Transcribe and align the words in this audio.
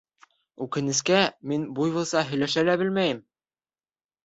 Үкенескә, 0.65 1.19
мин 1.51 1.67
буйволса 1.81 2.25
һөйләшә 2.33 2.67
лә 2.73 2.79
белмәйем. 2.85 3.23